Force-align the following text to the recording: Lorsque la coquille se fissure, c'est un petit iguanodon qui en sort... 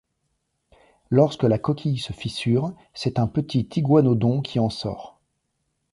Lorsque 1.11 1.43
la 1.43 1.59
coquille 1.59 1.99
se 1.99 2.11
fissure, 2.11 2.73
c'est 2.95 3.19
un 3.19 3.27
petit 3.27 3.69
iguanodon 3.75 4.41
qui 4.41 4.57
en 4.57 4.71
sort... 4.71 5.21